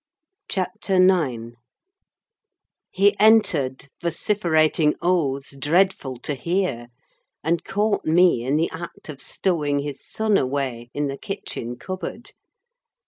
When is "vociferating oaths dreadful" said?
4.01-6.17